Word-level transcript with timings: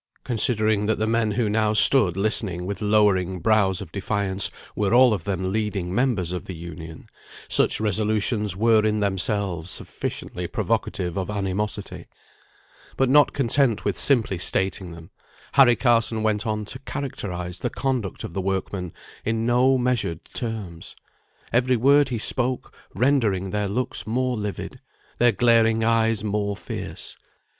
Considering 0.23 0.87
that 0.87 0.97
the 0.97 1.05
men 1.05 1.33
who 1.33 1.47
now 1.47 1.73
stood 1.73 2.17
listening 2.17 2.65
with 2.65 2.81
lowering 2.81 3.39
brows 3.39 3.81
of 3.81 3.91
defiance 3.91 4.49
were 4.75 4.95
all 4.95 5.13
of 5.13 5.25
them 5.25 5.51
leading 5.51 5.93
members 5.93 6.31
of 6.31 6.45
the 6.45 6.55
Union, 6.55 7.05
such 7.47 7.79
resolutions 7.79 8.55
were 8.55 8.83
in 8.83 8.99
themselves 8.99 9.69
sufficiently 9.69 10.47
provocative 10.47 11.17
of 11.19 11.29
animosity: 11.29 12.07
but 12.97 13.09
not 13.09 13.31
content 13.31 13.85
with 13.85 13.95
simply 13.95 14.39
stating 14.39 14.89
them, 14.89 15.11
Harry 15.51 15.75
Carson 15.75 16.23
went 16.23 16.47
on 16.47 16.65
to 16.65 16.79
characterise 16.79 17.59
the 17.59 17.69
conduct 17.69 18.23
of 18.23 18.33
the 18.33 18.41
workmen 18.41 18.91
in 19.23 19.45
no 19.45 19.77
measured 19.77 20.25
terms; 20.33 20.95
every 21.53 21.75
word 21.77 22.09
he 22.09 22.17
spoke 22.17 22.73
rendering 22.95 23.51
their 23.51 23.67
looks 23.67 24.07
more 24.07 24.35
livid, 24.35 24.79
their 25.19 25.31
glaring 25.31 25.83
eyes 25.83 26.23
more 26.23 26.57
fierce. 26.57 27.17